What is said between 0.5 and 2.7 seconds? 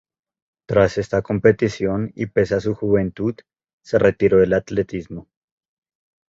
Tras esta competición, y pese a